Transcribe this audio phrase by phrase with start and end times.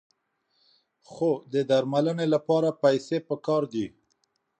[1.11, 3.85] خو د درملنې لپاره پیسې پکار دي.